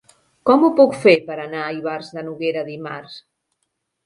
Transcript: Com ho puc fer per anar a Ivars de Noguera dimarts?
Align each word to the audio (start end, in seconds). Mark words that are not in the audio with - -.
Com 0.49 0.63
ho 0.67 0.71
puc 0.79 0.95
fer 1.03 1.13
per 1.27 1.35
anar 1.43 1.61
a 1.67 1.75
Ivars 1.81 2.09
de 2.17 2.25
Noguera 2.29 2.65
dimarts? 2.71 3.21